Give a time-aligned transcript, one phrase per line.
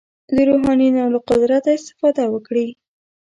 [0.35, 2.67] د روحانیونو له قدرت استفاده وکړي.